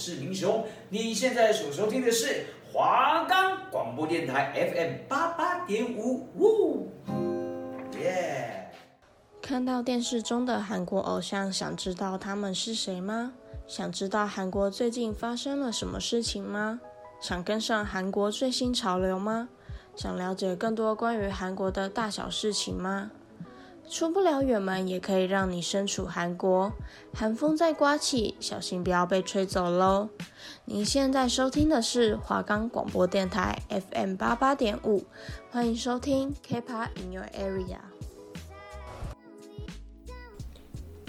[0.00, 0.64] 是英雄。
[0.88, 6.88] 你现在所收听的是华冈广播电台 FM 八八点五，呜，
[8.00, 8.70] 耶！
[9.42, 13.34] 看到电视中的韩国偶像，想知道他们是谁吗？
[13.66, 16.80] 想知道韩国最近发生了什么事情吗？
[17.20, 19.50] 想跟上韩国最新潮流吗？
[19.94, 23.10] 想了解更多关于韩国的大小事情吗？
[23.90, 26.72] 出不了远门，也可以让你身处韩国。
[27.12, 30.08] 寒风在刮起，小心不要被吹走喽！
[30.64, 35.04] 您现在收听的是华冈广播电台 FM 八八点五，
[35.50, 37.78] 欢迎收听 K-pop in your area。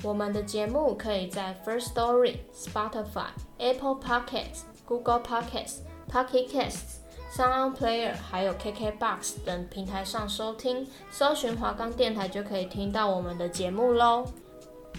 [0.01, 3.27] 我们的节目可以在 First Story、Spotify、
[3.59, 7.00] Apple Podcasts、Google Podcasts、Pocket Casts。
[7.33, 14.25] Sound Player 还有 KKBOX 等平台上收听，搜寻华冈电台就可以听到我们的节目喽。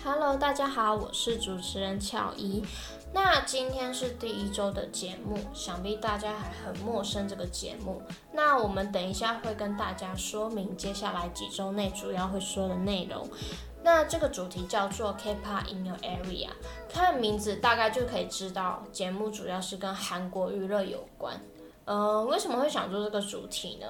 [0.03, 2.65] Hello，大家好，我是主持人巧怡。
[3.13, 8.01] 那今天是第一周的节目，想必大家还很陌生这个节目。
[8.33, 13.29] 那我们等一下会跟大家说明接下来几周内主要会说的内容。
[13.85, 16.49] 那这个主题叫做 K-pop in your area，
[16.89, 21.39] 看名字大概就可以知道，节目主要是跟韩国娱乐有关。
[21.85, 23.87] 呃，为什么会想做这个主题呢？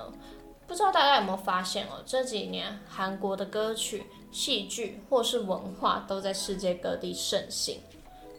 [0.67, 7.79] 不知道大家有没有发现哦，这几年韩国的歌曲、戏剧或是文化都在世界各地盛行，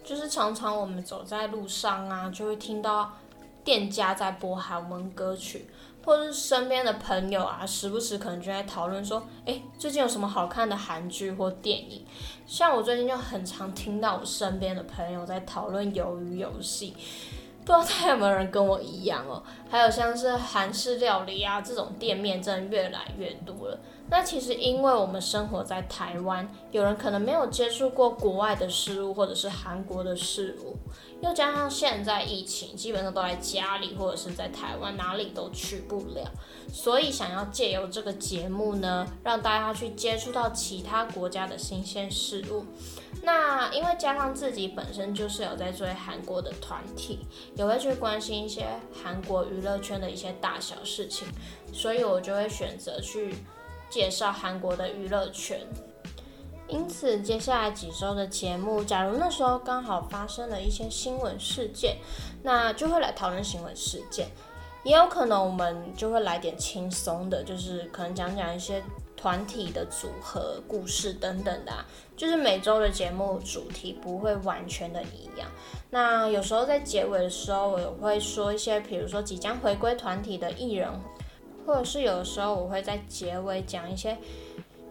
[0.02, 3.12] 就是常常我们走在路上啊，就会听到
[3.62, 5.68] 店家在播韩文歌曲，
[6.04, 12.04] 或是身边的朋友啊，时不时可能就在讨论说，诶，最近有什么好看的韩剧或电影？
[12.46, 16.96] 像我最近就很常听到我身边的朋友在讨论鱿鱼游戏。
[17.64, 19.42] 不知道大家有没有人跟我一样哦？
[19.70, 23.78] 还有像是韩式料理啊，这种店面真的越来越多了。
[24.10, 30.76] 那其实因为我们生活在台湾，有人可能没有接触过国外的事物，或者是韩国的事物，
[31.22, 36.30] 又加上现在疫情，基本上都在家里或者是在台湾，哪里都去不了，
[36.70, 42.66] 所以想要借由这个节目呢，让大家去接触到其他国家的新鲜事物。
[43.24, 47.20] 那因为加上自己本身就是有在追韩国的团体，
[47.56, 48.66] 也会去关心一些
[49.02, 51.26] 韩国娱乐圈的一些大小事情，
[51.72, 53.34] 所以我就会选择去
[53.88, 55.58] 介绍韩国的娱乐圈。
[56.68, 61.96] 因此，接下来几周的节目，假如那时候刚好发生了一些新闻事件，
[62.42, 64.28] 那就会来讨论新闻事件。
[64.82, 68.82] 也有可能我们就会来点轻松的，就是可能讲讲一些。
[69.16, 71.72] 团体的组合故事等等的，
[72.16, 75.48] 就是每周的节目主题不会完全的一样。
[75.90, 80.90] 那有时候在结尾的时候，我会说一些，比如说即将回归团体的艺人，
[81.64, 84.18] 或者是有时候我会在结尾讲一些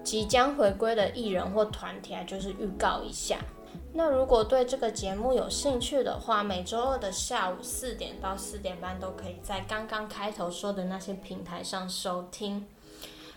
[0.04, 3.38] 即将回归的艺人或团体啊，就是预告一下。
[3.96, 12.66] 那如果对这个节目有兴趣的话，每周二的下午四点到四点半都可以在刚刚开头说的那些平台上收听。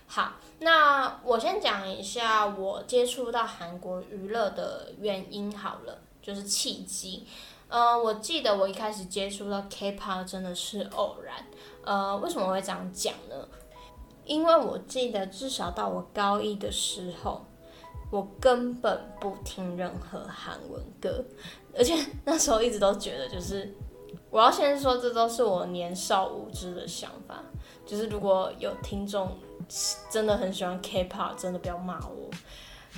[0.07, 7.27] 好，那我先讲一下我接触到韩国娱乐的原因好了，就是契机。
[7.69, 11.35] 呃，我记得我一开始接触到 K-pop 真的是偶然。
[11.85, 13.49] 呃，为什么会这样讲呢？
[14.25, 17.45] 因为我记得至少到我高一的时候，
[18.11, 21.25] 我根本不听任何韩文歌，
[21.77, 21.95] 而且
[22.25, 23.75] 那时候一直都觉得，就是
[24.31, 27.43] 我要先说，这都是我年少无知的想法。
[27.85, 29.37] 就是如果有听众
[30.11, 32.31] 真的很喜欢 K-pop，真的不要骂我。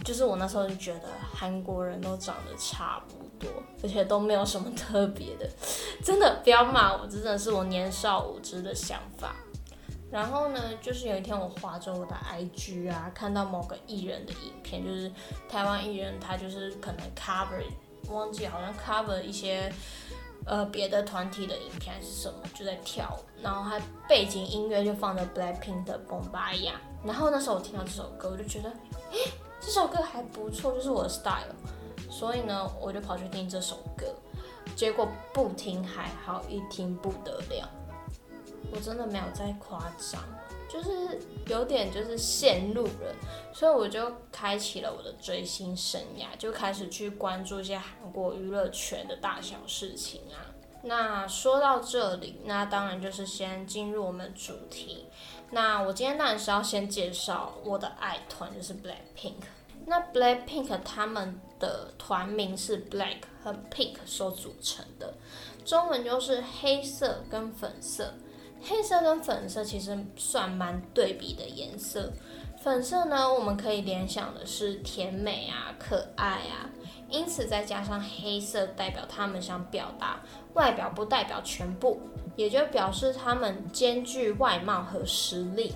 [0.05, 3.15] 就是我那时候就觉得韩国人都长得差不
[3.45, 3.51] 多，
[3.83, 5.51] 而且都没有什么特别的，
[6.05, 9.35] 真的不要骂我，这真的是我年少无知的想法。
[10.11, 15.11] 然后呢，就是有一天我划着我的 IG 啊，看到某个艺人的影片，就是
[15.49, 17.63] 台湾艺人，他就是可能 cover，
[18.09, 19.73] 忘记好像 cover 一些。
[20.49, 23.79] 呃，别的团体的影片还是什么，就在跳舞，然后他
[24.09, 26.55] 背景音乐就放着 Blackpink 的《Bombaya，》，
[27.05, 28.71] 然后那时候我听到这首歌，我就觉得，
[29.13, 29.31] 诶，
[29.61, 31.55] 这首歌还不错，就是我的 style，
[32.11, 34.07] 所以呢，我就跑去听这首歌，
[34.75, 37.69] 结果不听还好，一听不得了，
[38.73, 39.79] 我真的没有在夸
[40.11, 40.23] 张。
[40.69, 43.15] 就是有点就是陷入了，
[43.55, 50.53] 所以我就开启了我的追星生涯，就开始去关注一些韩国娱乐圈的大小事情啊。
[50.83, 55.07] 那说到这里，那当然就是先进入我们主题。
[55.51, 59.43] 那我今天当然是要先介绍我的爱团，就是 Blackpink。
[59.87, 65.15] 那 Blackpink 他们的团名是 Black 和 Pink 所组成的，
[65.65, 68.13] 中文就是黑色跟粉色。
[68.63, 72.13] 黑色跟粉色其实算蛮对比的颜色。
[72.61, 76.69] 粉色呢，我们可以联想的是甜美啊、可爱啊；
[77.09, 80.21] 因此再加上黑色代表他们想表达，
[80.55, 82.01] 外表不代表全部，
[82.37, 85.73] 也就表示他们兼具外貌和实力。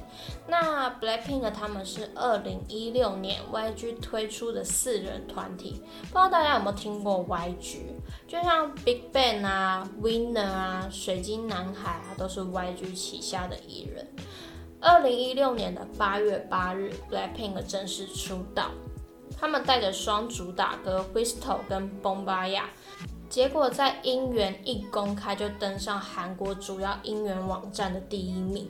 [0.49, 7.79] 那 Blackpink 他们是二零一六年 YG 推出的四人团体，不知道大家有没有听过 YG？
[8.27, 14.07] 就像 BigBang 啊、Winner 啊、水晶男孩啊，都是 YG 旗下的艺人。
[14.85, 18.73] 二零一六年的八月八日，Blackpink 正式出道。
[19.39, 21.39] 他们带着双主打歌《Whistle》
[21.69, 22.59] 跟《Bombaya》，
[23.29, 28.69] 结果在音源一公开就登上韩国主要音源网站的第一名。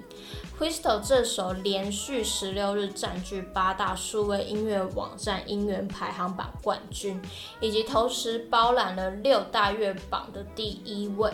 [0.62, 7.18] 《Whistle》这首连续十六日占据八大数位音乐网站音源排行榜冠军，
[7.58, 11.32] 以及同时包揽了六大乐榜的第一位。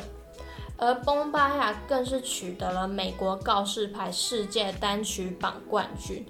[0.80, 6.25] 而《Boombayah》更是取得了美国告示牌世界单曲榜冠军，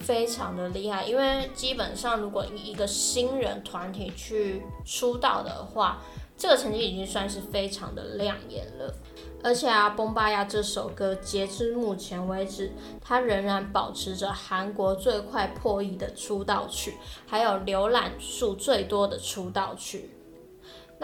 [0.00, 1.04] 非常的厉害。
[1.04, 6.02] 因为基本上，如果以一个新人团体去出道的话，
[6.36, 8.94] 这个成绩已经算是非常的亮眼了。
[9.42, 16.94] 而且啊，《Boombayah》这首歌截至目前为止，它仍然保持着韩国最快破亿的出道曲，
[17.26, 20.10] 还有浏览数最多的出道曲。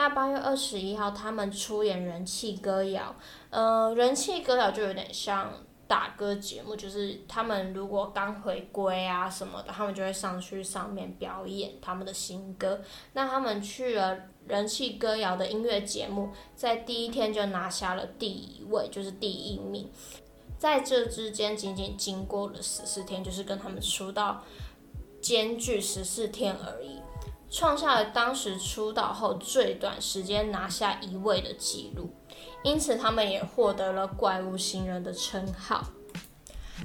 [0.00, 3.14] 那八月二十一号，他们出演人气歌谣，
[3.50, 5.52] 呃，人气歌谣就有点像
[5.86, 12.80] 打歌节目，就是他们如果刚回归啊什么的，他们就会上去上面表演他们的新歌。
[13.12, 14.16] 那他们去了
[14.48, 19.86] 人气歌谣的音乐节目，在第一天就拿下了第一位，就是第一名。
[20.56, 24.42] 在这之间，仅仅经过了十四天，就是跟他们出道
[25.20, 27.00] 间距十四天而已。
[27.50, 32.14] 创下了当时出道后最短时间拿下一位的纪录，
[32.62, 35.82] 因此他们也获得了“怪物新人”的称号。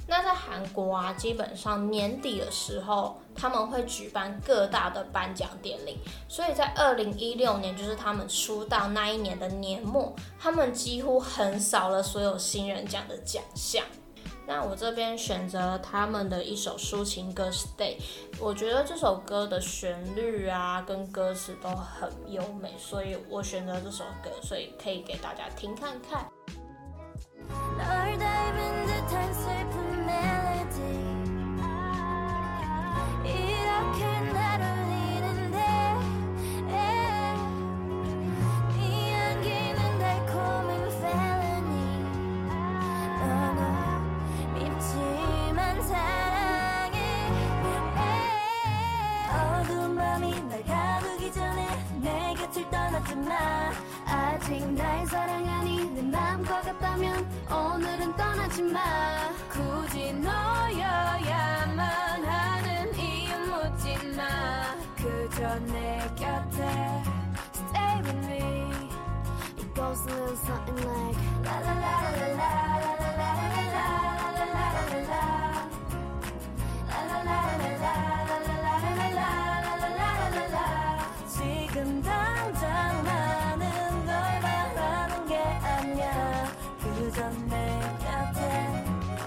[0.07, 5.97] 那在韩国啊，基本上年底的时候他们会举办各大的颁奖典礼，
[6.27, 13.85] 所以在二零一六年，就是他们出道那一年的年末，他们几乎横扫了所有新人奖的奖项。
[14.47, 17.97] 那我这边选择他们的一首抒情歌《Stay》，
[18.39, 26.29] 我觉得这首歌的旋律啊跟歌词都很优美，所以我选择这首歌，所以可以给大家听看看。
[58.55, 61.77] 하지마 굳이 너여야만
[62.25, 67.03] 하는 이유 묻지마 그저 내 곁에
[67.51, 68.39] Stay with me
[69.57, 72.74] It goes a little something like La La la la la la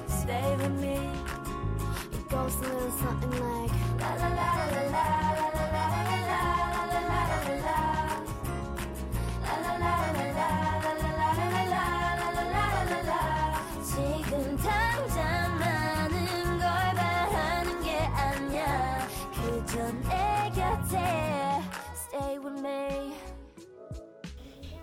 [0.09, 1.11] stay with me.
[2.13, 5.48] It goes a little something like la la la la la la.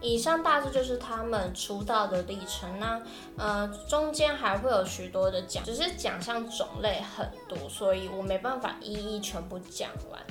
[0.06, 2.80] 以上大致就是他们出道的历程。
[2.80, 3.02] 那
[3.38, 10.22] 呃，中间还会有许多的奖，只是奖项种类很多，所以我没办法一一全部讲完。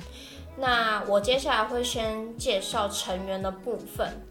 [0.57, 4.21] 那我接下来会先介绍成员的部分，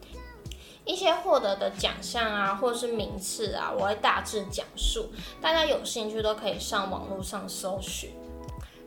[0.87, 8.11] 一些获得的奖项啊，或是名次啊，我会大致讲述，大家有兴趣都可以上网络上搜寻。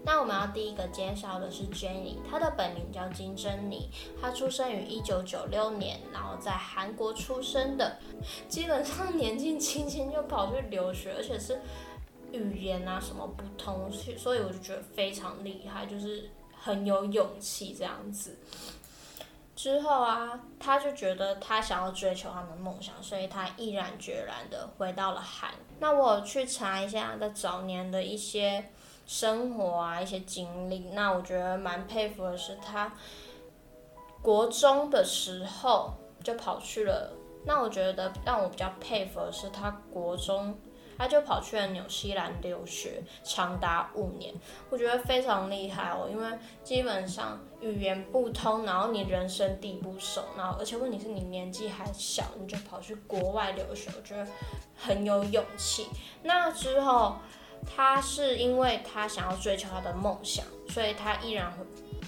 [0.07, 3.89] 那我们要第一个介绍的是 Jennie，她的本名叫金珍妮，
[4.21, 7.97] 她出生于一九九六年，然后在韩国出生的，
[8.47, 11.59] 基本上年纪轻轻就跑去留学，而且是
[12.31, 18.37] 语言啊什么不通，所以我就觉得非常厉害，就是很有勇气这样子。
[19.57, 25.51] 之后啊，他就觉得他想要追求他的梦想，所以他毅然决然的回到了韩。
[25.79, 28.71] 那我去查一下他早年的一些。
[29.07, 32.91] 生活啊，一些经历，那我觉得蛮佩服的是他
[34.21, 37.11] 国中的时候就跑去了。
[37.45, 40.59] 那我觉得让我比较佩服的是他国中
[40.97, 44.33] 他就跑去了纽西兰留学，长达五年，
[44.69, 54.27] 我觉得非常厉害哦，因为基本上语言不通，然后你人生地不熟，然后而且问题是你年纪还小，你就跑去国外留学，我觉得
[54.75, 55.87] 很有勇气。
[56.23, 57.17] 那之后，
[57.75, 61.51] 他是因为他想要追求他的梦想，所以他毅然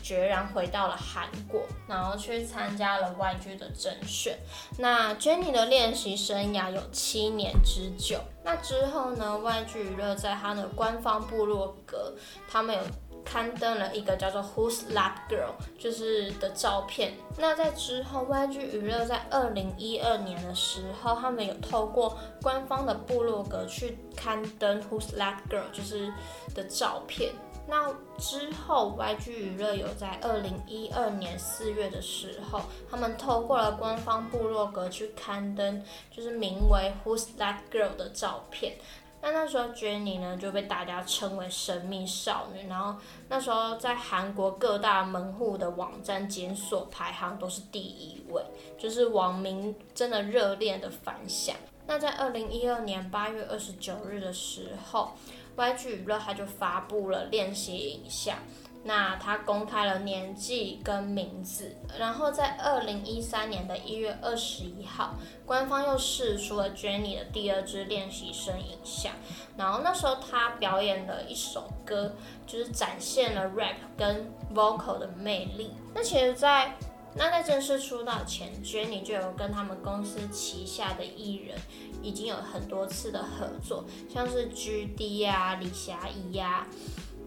[0.01, 4.39] 决然回到了韩国，然后去参加了 YG 的甄选。
[4.77, 8.21] 那 Jennie 的练习生涯有七年之久。
[8.43, 12.15] 那之后呢，YG 娱乐在他的官方部落格，
[12.49, 12.81] 他们有
[13.29, 17.13] 刊登了一个叫做 Who's That Girl，就是的照片。
[17.38, 26.12] 那在之后，YG 娱乐在二零一二年的时候，他们有透过官方的部落格去刊登 Who's That Girl，就是
[26.55, 27.31] 的照片。
[27.67, 38.75] 那之后，YG 娱乐有在二零一二年四月的时候，他们透过了官方部落格去刊登，就是名为 Who's That Girl 的照片。
[39.21, 48.43] 那那时候 Jennie 呢就被大家称为神秘少女，然后那时候在韩国各大门户的网站检索排行都是第一位，
[48.77, 51.55] 就是网民真的热烈的反响。
[51.88, 55.11] 那在二零一二年八月二十九日的时候。
[55.57, 58.38] YG 娱乐他就发布了练习影像，
[58.83, 69.12] 那他公开了年纪跟名字，然后在二零一三年的一月二十一号，官方又试出了 Jennie 的第二支练习生影像，
[69.57, 72.13] 然后那时候他表演的一首歌，
[72.48, 75.71] 就是展现了 rap 跟 vocal 的魅力。
[75.93, 76.77] 那其实在，
[77.15, 81.57] 那在正式出道前，Jennie 就有跟他们公司旗下的艺人。
[82.01, 86.65] 已经有很多次的合作，像是 GD、啊、李霞怡呀、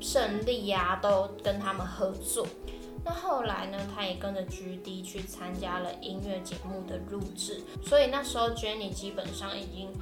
[0.02, 2.46] 胜利呀，都跟他们合作。
[3.04, 9.92] 那后来呢，他也跟着 GD 去参加了音乐节目的录制，所以那时候 Jennie 基本上已经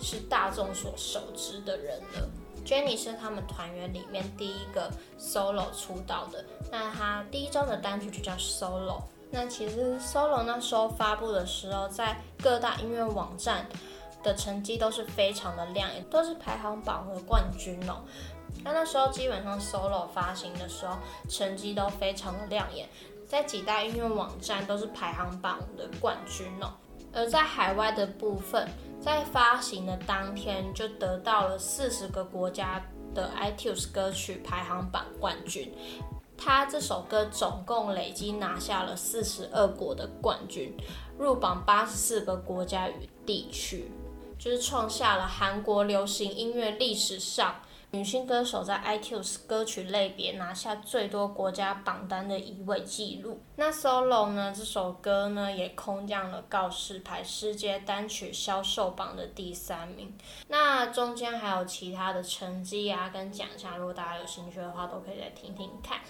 [0.00, 2.28] 是大众所熟知的人了。
[2.64, 9.02] Jennie 是他们团员里面第一个 solo 出道的，那他第一张的单曲就叫 Solo。
[9.30, 13.66] 那其实 Solo 那时候发布的时候，在各大音乐网站。
[14.22, 18.02] 的成绩都是非常的亮眼，都是排行榜的冠军哦。
[18.64, 20.96] 那那时候基本上 solo 发行的时候，
[21.28, 22.88] 成绩都非常的亮眼，
[23.26, 26.72] 在几大音乐网站都是排行榜的冠军哦。
[27.12, 28.68] 而在海外的部分，
[29.00, 32.84] 在发行的当天就得到了四十个国家
[33.14, 35.72] 的 iTunes 歌曲排行榜冠军。
[36.36, 40.76] 他这首歌总共累计拿下了四十二国的冠军，
[41.18, 43.90] 入榜八十四个国家与地区。
[44.38, 47.54] 就是创下了韩国流行音乐历史上
[47.92, 53.40] 女性歌手在 iTunes 歌曲类别拿下最多国家榜单的一位记录。
[53.56, 54.52] 那 Solo 呢？
[54.54, 60.12] 这首歌呢也空降了告示牌世界单曲销售榜的第三名。
[60.48, 66.00] 那中间还有其他的成绩啊跟奖项，如果大家有兴趣的话，都可以来听听看。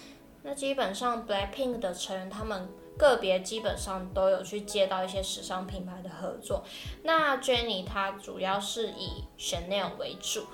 [0.43, 2.67] 那基本上 Blackpink 的成员他们。
[2.97, 6.63] 个别基本上都有去接到一些时尚品牌的合作。
[7.03, 10.47] 那 Jennie 她主要是以 Chanel 为主。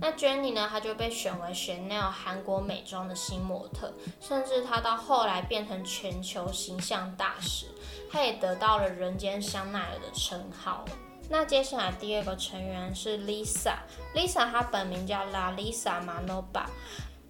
[0.00, 7.66] 那 Jenny 呢，她就被选为 Chanel 韩国美妆的新模特，甚至她到后来变成全球形象大使，
[8.10, 10.84] 她也得到了人间香奈儿的称号。
[11.28, 16.64] 那接下来第二个成员是 Lisa，Lisa 她本名叫 Lalisa Manoba。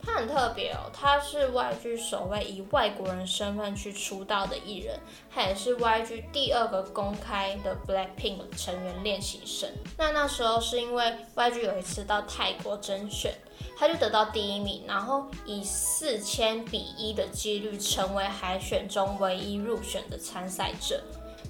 [0.02, 4.98] 他很特别哦，他是 YG 首位以外国人身份去出道的艺人，
[5.32, 9.70] 他也是 YG 第二个公开的 Blackpink 成员练习生。
[9.98, 13.34] 那那时候是因为 YG 有一次到泰国甄选，
[13.76, 21.02] 他就得到第一名，然后以四千比一的几率成为海选中唯一入选的参赛者。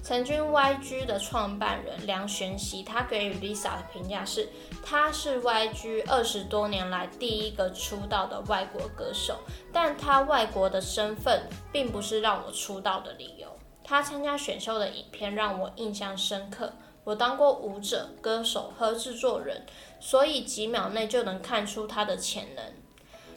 [0.03, 4.49] 曾经 YG 的创办人梁玄熙，他给予 Lisa 的评价是，
[4.83, 9.37] 她是 YG 二十多年来第一个出道的外国歌手，
[9.71, 13.47] 但她外国的身份并不是让我出道的理由。
[13.83, 19.65] 她参加选秀的影片让我印象深刻，我当过舞者、歌手和制作人，
[19.99, 22.65] 所以几秒内就能看出她的潜能。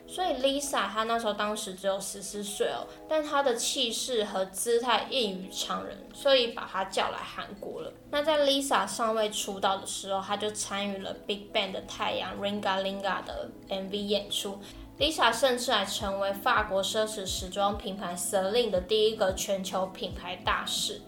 [0.06, 7.92] 所以 Lisa 她那时候当时只有十四岁哦，但她的气势和姿态异于常人，所以把她叫来韩国了。
[8.10, 14.58] 那在 Lisa 尚未出道的时候，她就参与了 Big Bang 的太阳 Ringa Linga 的 MV 演出。
[14.96, 21.02] Lisa 甚至还成为法国奢侈时装品牌 Celine 的第一个全球品牌大使，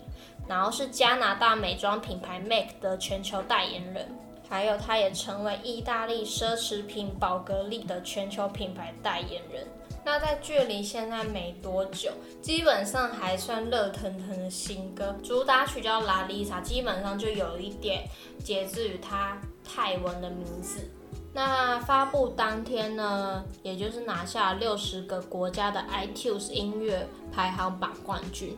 [0.49, 4.09] 然后是加拿大美妆品牌 MAC 的全球代言人。
[4.49, 9.67] 还有，他也成为意大利奢侈品宝格丽的全球品牌代言人。
[10.05, 18.09] 那在距离现在没多久，基本上还算热腾腾的新歌，主打曲叫《La Lisa》，基本上就有一点
[18.45, 20.89] 节自于他泰文的名字。
[21.35, 28.57] 那发布当天呢，也就是拿下六十个国家的 iTunes 音乐排行榜冠军。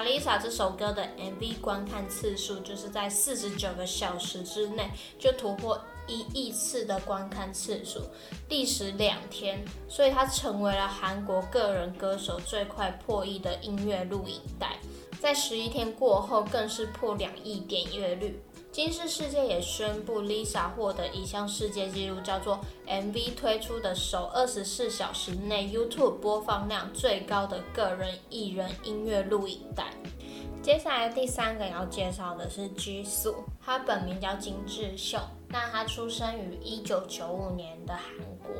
[0.00, 8.00] Lisa 这首歌的 MV 观看次数就是在四十九个小时之内就突破一亿次的观看次数，
[8.48, 14.78] 历时两天，所以它成为了韩国个人歌手最快破亿的音乐录影带，
[15.20, 18.42] 在十一天过后更是破两亿点阅率。
[18.72, 29.92] 金氏世界也宣布，Lisa 获得一项世界纪录，叫做 MV 推出的首二十四小时内 YouTube 播放量最高的个人艺人音乐录影带。
[30.62, 38.54] 接下来第三个要介绍的是 Jisoo，他本名叫金智秀，那他出生于一九九五年的韩国。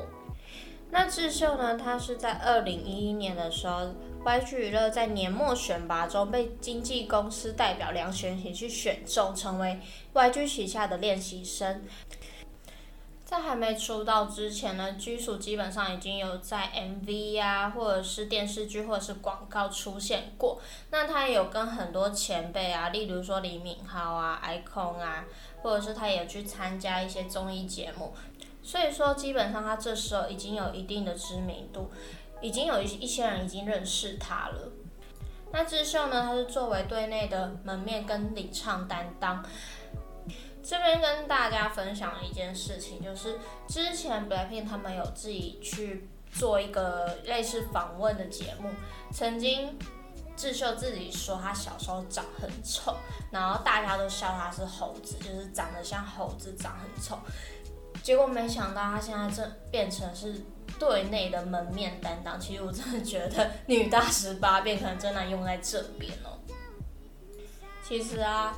[0.92, 3.92] 那智秀呢，他是在二零一一年的时候。
[4.24, 9.80] YG 娱乐在年末选拔中被经纪公司代表梁衔喜去选中，成为
[10.14, 11.82] YG 旗下的练习生。
[13.24, 20.60] 在还没出道之前呢，Jisoo 基本上已经有在 MV、啊，或者是电视剧或者是广告出现过。
[20.90, 25.24] 那他也有跟很多前辈啊，例如说李敏镐啊、iKON 啊，
[25.62, 28.14] 或者是他也去参加一些综艺节目。
[28.62, 31.90] 所以说，基本上他这时候已经有一定的知名度。
[32.40, 34.72] 已经有一一些人已经认识他了。
[35.52, 36.22] 那智秀呢？
[36.24, 39.44] 他是作为队内的门面跟领唱担当。
[40.60, 43.38] 这边跟大家分享一件事情，就是
[43.68, 48.68] 之前 BLACKPINK 他们有自己去做一个类似访问的节目。
[49.12, 49.78] 曾经
[50.36, 52.96] 智秀自己说他小时候长很丑，
[53.30, 57.16] 然后大家都笑他是猴子，就是长得像猴子，长很丑。
[58.02, 60.42] 结果没想到他现在这变成是。
[60.78, 66.38] 队内的门面担当，其实我真的觉得女大十八 变可能真的用在这边哦。
[67.86, 68.56] 其实啊，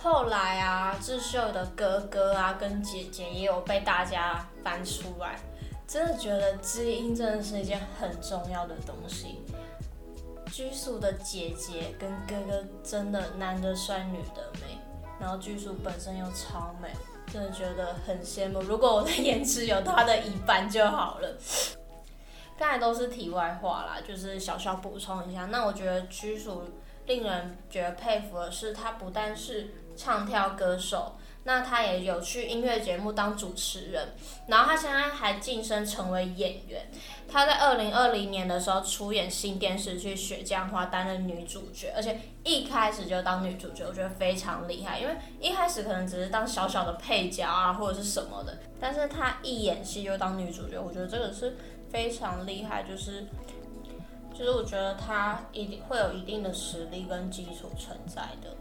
[0.00, 5.40] 后来啊，智秀的哥哥啊跟姐姐也有被大家翻出来，
[5.86, 9.40] 真的觉得基因真的是一件很重要的东西。
[10.52, 14.78] 居叔的姐姐跟哥哥真的男的帅，女的美，
[15.18, 16.90] 然后居叔本身又超美。
[17.28, 21.36] 真的觉得很羡慕，如果我的 颜值有他的一半就好了。
[22.58, 25.44] 刚才都是题外话啦，就是小小补充一下。
[25.46, 26.64] 那我觉得屈鼠
[27.06, 31.17] 令人觉得佩服的是，他不但是唱跳歌手。
[31.48, 34.08] 那他也有去音乐节目当主持人，
[34.48, 36.86] 然后他现在还晋升成为演员。
[37.26, 45.00] 他在二零二零年的时候出演新电视剧《雪降花》，担任女主角，而且一开始就当女主角，我觉得非常厉害。
[45.00, 51.56] 因为一开始可能只是当小小的配角啊，或者是什么的，但是他一演戏就当女主角，我觉得这个是
[51.88, 53.26] 非常厉害，就是
[54.38, 58.54] 就是我觉得他一定会有一定的实力跟基础存在的。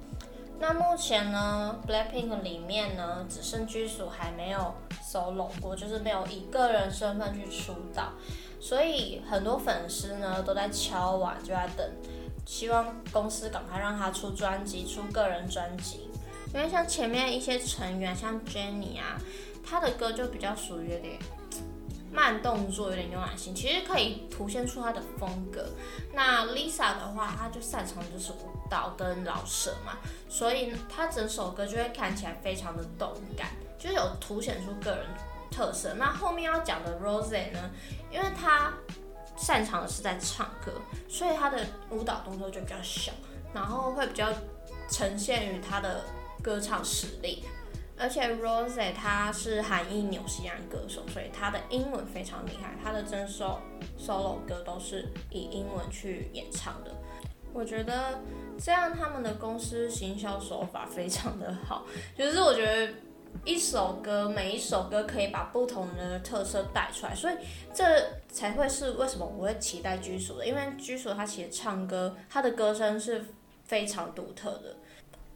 [0.59, 8.13] 那目前呢，BLACKPINK 里面呢，只剩 Jisoo 还没有 solo 过，就是没有以个人身份去出道，
[8.59, 11.87] 所以很多粉丝呢都在敲碗，就在等，
[12.45, 16.09] 希望公司赶快让他出专辑，出个人专辑。
[16.53, 19.21] 因为像前面一些成员，像 Jennie 啊，
[19.63, 21.19] 他的歌就比较属于有点
[22.11, 25.65] 慢动作，有点慵懒型，其实可以凸显出他的风格。
[26.13, 29.97] 那 Lisa 的话，他就擅长就是舞蹈跟饶舌嘛，
[30.29, 35.05] 所以他整首歌就会看起来非常的动感，就有凸显出个人
[35.51, 35.93] 特色。
[35.95, 37.69] 那后面要讲的 Rose 呢，
[38.11, 38.73] 因为他
[39.35, 40.73] 擅长的是在唱歌，
[41.07, 43.11] 所以他的舞蹈动作就比较小，
[43.53, 44.29] 然后会比较
[44.89, 46.03] 呈现于他的
[46.41, 47.43] 歌唱实力。
[47.99, 53.59] 而且 Rose 他是韩裔纽西兰歌手，所以他的英文非常厉害，他的整首
[53.97, 56.91] solo 歌都是以英文去演唱的。
[57.51, 58.19] 我觉得
[58.59, 61.85] 这样他们的公司行销手法非常的好，
[62.17, 62.93] 就是我觉得
[63.45, 67.35] 一首歌每一首歌可以把不同的特色带出来，所以
[67.73, 67.83] 这
[68.29, 73.25] 才会是为什么我会期待 Jisoo 的，因为 Jisoo 他其实唱歌他的歌声是
[73.65, 74.75] 非常独特的。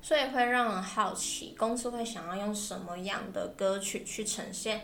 [0.04, 4.82] 所以会让人好奇，公司会想要用什么样的歌曲去呈现？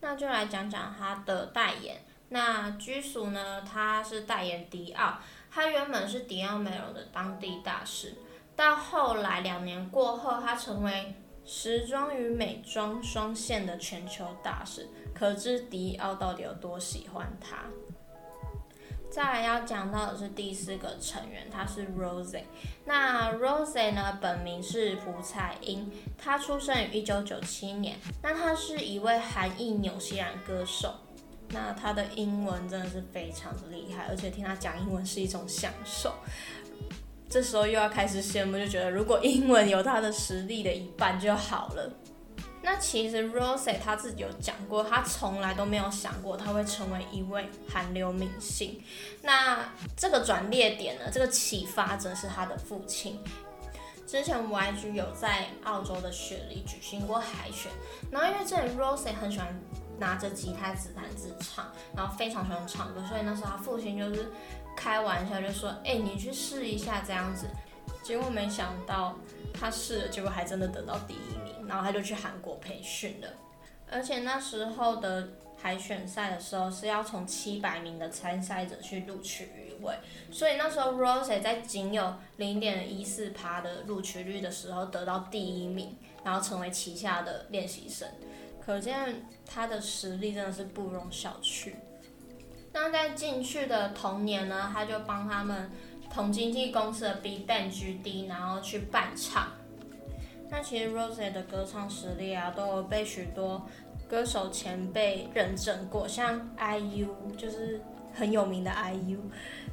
[0.00, 1.98] 那就来讲讲他的代言。
[2.30, 5.18] 那 Jisoo 呢，他是代言迪奥，
[5.50, 8.14] 他原本是迪奥美容的当地大使，
[8.54, 17.64] 到后来两年过后，他成为时装与美妆双线的全球大使，可知迪奥到底有多喜欢他。
[19.10, 22.44] 再来要讲到的是第四个成员，他是 Rosie。
[22.84, 27.98] 那 Rosie 呢，本名是朴彩英，她出生于一九九七年。
[28.22, 30.94] 那她是一位韩裔纽西兰歌手。
[31.50, 36.14] 那他的英文真的是非常的厉害，而且听他讲英文是一种享受。
[37.28, 41.92] 这时候又要开始羡慕，就觉得如果英文有他的实力的一半就好了。
[42.62, 48.82] 那其实 Rose 他自己有讲过，他从来都没有想过他会成为一位韩流明星。
[49.22, 53.18] 那这个转捩点呢，这个启发者是他的父亲。
[54.06, 57.70] 之前 YG 有在澳洲的雪梨举行过海选，
[58.10, 59.58] 然后因为这里 Rose 很喜欢
[60.00, 64.32] 拿着吉他自弹自唱，然后非常喜欢唱歌，所以那时候他父亲就是
[64.74, 67.46] 开玩笑就说：“哎、你去试一下这样子。”
[68.02, 69.14] 结果没想到
[69.52, 73.28] 他试了，结果还真的得到第一名，然后他就去韩国培训了。
[73.92, 75.28] 而且那时候的
[75.60, 79.94] 海选赛的时候是要从七百名的参赛者去录取一位，
[80.30, 88.08] 所以那时候 Rose 在仅有零点一四趴的录取率的时候得到第一名，然后成为旗下的练习生，
[88.64, 91.72] 可见他的实力真的是不容小觑。
[92.72, 95.70] 那在进去的同年呢，他就帮他们。
[96.12, 99.46] 同经纪公司的 BigBang GD，然后去伴唱。
[100.48, 103.64] 那其实 Rose 的歌唱实力啊，都有被许多
[104.08, 107.06] 歌手前辈认证过，像 IU
[107.38, 107.80] 就是
[108.12, 109.18] 很有名的 IU，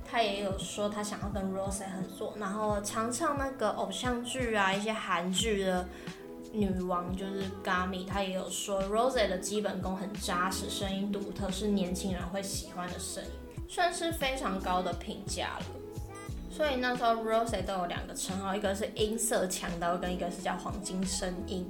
[0.06, 5.90] 他也有说他想要跟 Rose 合作，然后常唱那个偶像剧啊，一些韩剧的
[6.58, 13.30] 女王就是 Gami，她也有说，Rose 的基本功很扎实，声音独特，是年轻人会喜欢的声音，
[13.70, 15.66] 算是非常高的评价了。
[16.50, 21.70] 所以那时候，Rose 都有两个称号，一个是音色强刀，跟一个是叫黄金声音。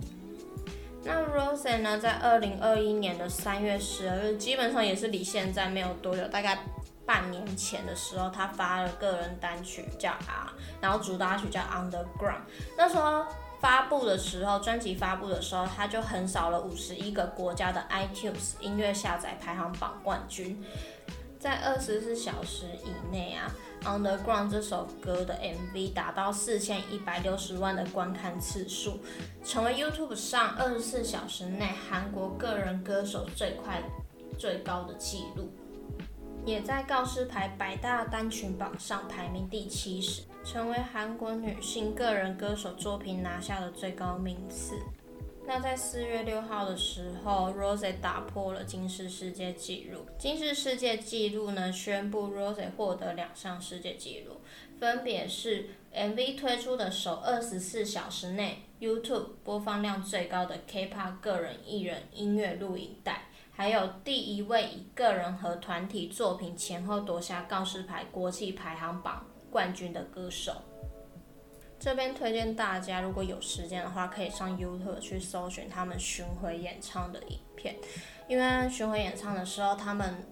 [1.03, 6.59] 那 Rose 呢，在二零二一年的三月十二日，基本上也是离现在没有多久，大概
[7.05, 12.41] 半年前的时候，他发了个人单曲叫 R，然后主打曲叫 Underground。
[12.77, 13.25] 那时候
[13.59, 20.63] 发布的时候，专辑发布的时候，他就横扫了五十一个国家的 iTunes 音乐下载排行榜冠军。
[21.39, 23.49] 在二十四小时以内啊，
[23.85, 28.99] 《Underground》这首歌的 MV 达到四千一百六十万的观看次数，
[29.45, 33.81] 成为 YouTube 上二十四小时内韩国个人歌手最快
[34.37, 35.51] 最高的记录，
[36.47, 44.79] 也在告示牌百大单曲榜上排名第七十，成为韩国女性个人歌手作品拿下的最高名次。
[45.45, 50.05] 那在四月六号的时候，Rosé 打破了金氏世界纪录。
[50.17, 54.37] 金氏世界纪录呢，宣布 Rosé 获得两项世界纪录，
[54.79, 63.23] 分别是 MV 推出的首二十四小时内 YouTube 播放量最高的 K-pop 个人艺人音乐录影带，
[63.57, 70.53] 还有第一位以个人和团体作品前后夺下告示牌国际排行榜冠军的歌手。
[71.79, 77.75] 这边推荐大家，如果有时间的话，可以上 YouTube 去搜寻他们巡回演唱的影片。
[78.27, 80.23] 因为巡回演唱的时候，他们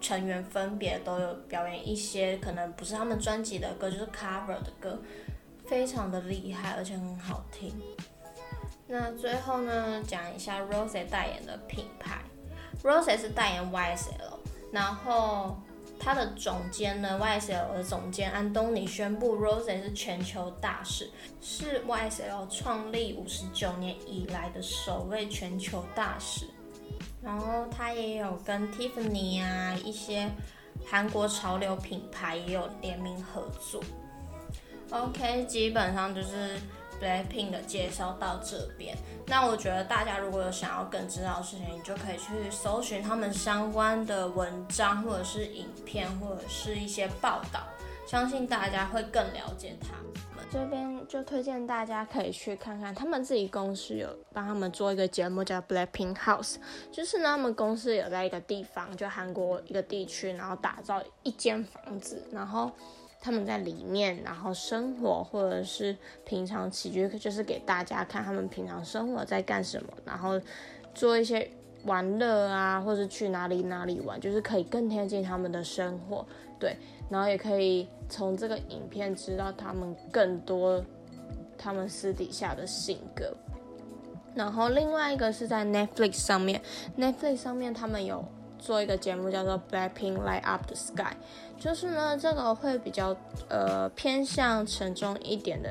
[0.00, 4.98] 成员分别都有表演一些可能不是他们专辑的歌，就是 cover 的歌，
[5.66, 7.70] 非常的厉害，而且很好听。
[8.86, 12.22] 那最后呢，讲一下 Rose 代言的品牌
[12.82, 14.38] Rose 是代言 YSL，
[14.72, 15.56] 然后。
[16.04, 21.08] 他的总监呢，YSL 的总监安东尼宣布，Rose 是全球大使，
[21.40, 26.48] 是 YSL 创立五十九年以来的首位全球大使。
[27.22, 30.28] 然后他也有跟 Tiffany 啊一些
[30.84, 33.80] 韩国潮流品牌也有联名合作。
[34.90, 36.58] OK，基本上就是。
[37.02, 47.66] Blackpink 的介绍到这边，那我觉得大家如果有想要更知道的事情，你就可以去搜寻他们相关的文章，或者是影片，或者是一些报道，
[48.06, 50.46] 相信大家会更了解他们。
[50.52, 56.56] 这边就推荐大家可以去看看，他们自己公司有帮他们做一个节目叫 Blackpink House，
[56.92, 62.70] 就是呢，他们公司有在一个地方，就韩国一个地区，然后打造一间房子，然后。
[63.24, 70.40] 他们在里面，然后生活或者是平常起居，就是给大家看他们平常生活在干什么，然后
[70.92, 71.48] 做一些
[71.84, 76.26] 玩乐啊，或者去哪里哪里玩，就是可以更贴近他们的生活，
[76.58, 76.76] 对，
[77.08, 80.84] 然后也可以从这个影片知道他们更多
[81.56, 83.32] 他们私底下的性格。
[84.34, 86.60] 然后另外一个是在 Netflix 上面
[86.98, 88.24] ，Netflix 上面他们有。
[88.62, 91.16] 做一个节目叫做 Blackpink Light Up the Sky，
[91.58, 93.14] 就是呢，这个会比较
[93.48, 95.68] 呃偏向沉重一点的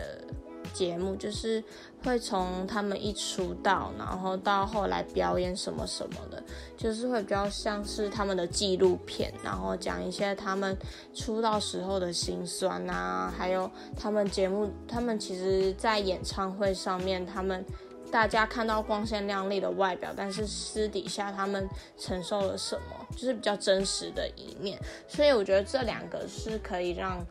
[0.74, 1.64] 节目，就是
[2.04, 6.44] 会从他们一出道，然后到后来表演什么什么的，
[6.76, 10.78] 就是会比较像是他们的纪录片，然后讲一些他们
[11.14, 17.66] 出道时候的辛酸啊，还有他们节目，他们其实在演唱会上面他们。
[18.12, 24.78] 大家看到光鲜亮丽的外表，但是私底下他们承受了什么，就是比较真实的一面。
[25.08, 27.26] 所以我觉得这两个是可以让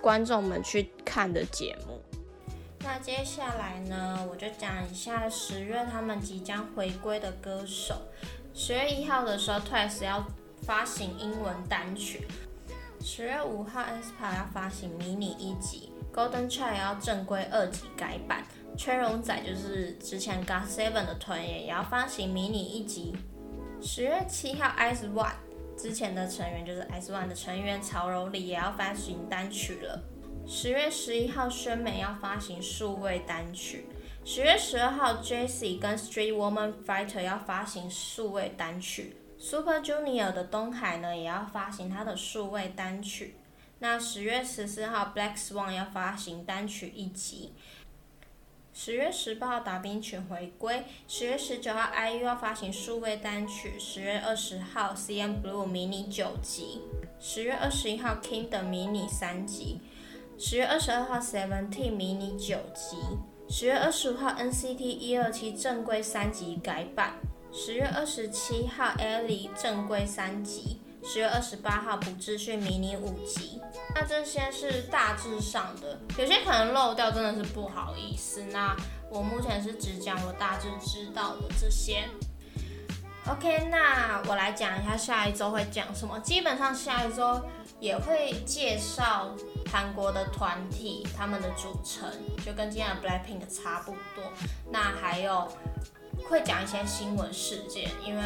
[0.00, 2.00] 观众们去看的节目。
[2.80, 7.94] 那接下来呢，我就讲一下十月他们即将回归的歌手。
[8.54, 10.26] 十月一号的时候，Twice 要
[10.62, 12.26] 发行英文单曲。
[13.00, 18.44] 十月五号 s p a 要发行迷你一辑，Golden Child 要正规二级改版。
[18.76, 23.14] 吹龙仔就是之前 GOT7 的团员，也要发行迷你一辑。
[23.80, 25.32] 十月七号，IZ*ONE
[25.76, 30.02] 之前的成员就是 IZ*ONE 的成员曹柔里也要发行单曲了。
[30.46, 33.86] 十月十一号，宣美要发行数位单曲。
[34.24, 39.16] 十月十二号，Jessi 跟 Street Woman Fighter 要发行数位单曲。
[39.38, 43.36] Super Junior 的东海呢，也要发行他的数位单曲。
[43.80, 47.52] 那十月十四号，Black Swan 要发行单曲一辑。
[48.74, 50.82] 十月十八号，达宾曲回归。
[51.06, 53.78] 十月十九号，IU 要发行数位单曲。
[53.78, 56.80] 十月二十号，CNBLUE 迷你九辑。
[57.20, 59.78] 十月二十一号，King 的迷你三辑。
[60.38, 62.96] 十月二十二号，Seventeen 迷你九辑；
[63.50, 67.16] 十月二十五号，NCT 一二七正规三辑改版；
[67.52, 73.60] 十月二十七号，Ellie 正规三辑；十月二十八号，朴智勋迷你五辑。
[73.94, 78.42] 那这些是大致上的，有些可能漏掉，真的是不好意思。
[78.52, 78.74] 那
[79.10, 82.08] 我目前是只讲我大致知道的这些。
[83.26, 86.18] OK，那我来讲一下下一周会讲什么。
[86.20, 87.40] 基本上下一周
[87.78, 89.30] 也会介绍
[89.70, 92.10] 韩国的团体，他们的组成
[92.44, 94.24] 就跟今天的 Blackpink 差不多。
[94.70, 95.46] 那还有
[96.28, 98.22] 会讲一些新闻事件，因为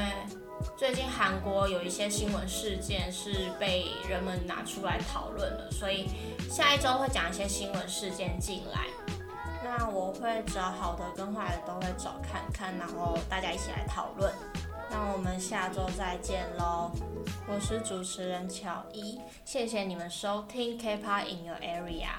[0.76, 6.08] 最近韩国有一些新闻事件是被人们拿出来讨论的，所以
[6.50, 8.86] 下一周会讲一些新闻事件进来。
[9.64, 14.32] 那我会找好的跟坏的都会找看看，然后大家一起来讨论。
[14.88, 16.92] 那我们下周再见喽！
[17.48, 22.10] 我是主持人乔伊，谢谢你们收听 K-pop in your area。